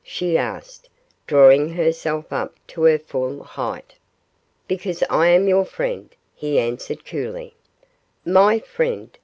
she 0.03 0.35
asked, 0.35 0.89
drawing 1.27 1.69
herself 1.73 2.33
up 2.33 2.55
to 2.65 2.81
her 2.85 2.97
full 2.97 3.43
height. 3.43 3.93
'Because 4.67 5.03
I 5.11 5.27
am 5.27 5.47
your 5.47 5.63
friend,' 5.63 6.15
he 6.33 6.57
answered, 6.57 7.05
coolly. 7.05 7.53
'My 8.25 8.57
friend! 8.57 9.15